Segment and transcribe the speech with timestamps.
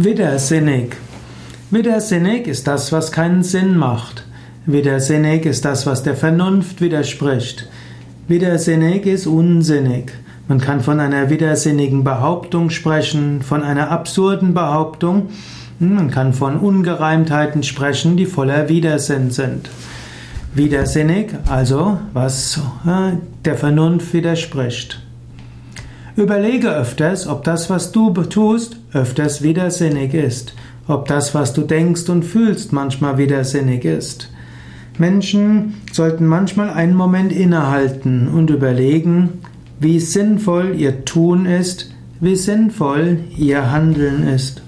[0.00, 0.94] Widersinnig.
[1.72, 4.24] Widersinnig ist das, was keinen Sinn macht.
[4.64, 7.68] Widersinnig ist das, was der Vernunft widerspricht.
[8.28, 10.12] Widersinnig ist unsinnig.
[10.46, 15.30] Man kann von einer widersinnigen Behauptung sprechen, von einer absurden Behauptung.
[15.80, 19.68] Man kann von Ungereimtheiten sprechen, die voller Widersinn sind.
[20.54, 25.02] Widersinnig, also was äh, der Vernunft widerspricht.
[26.18, 30.52] Überlege öfters, ob das, was du tust, öfters widersinnig ist,
[30.88, 34.28] ob das, was du denkst und fühlst, manchmal widersinnig ist.
[34.98, 39.34] Menschen sollten manchmal einen Moment innehalten und überlegen,
[39.78, 44.62] wie sinnvoll ihr Tun ist, wie sinnvoll ihr Handeln ist.